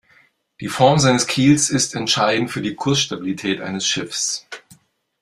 Die 0.61 0.67
Form 0.67 0.97
seines 0.97 1.27
Kiels 1.27 1.69
ist 1.69 1.93
entscheidend 1.93 2.49
für 2.49 2.63
die 2.63 2.73
Kursstabilität 2.73 3.61
eines 3.61 3.85
Schiffes. 3.85 4.47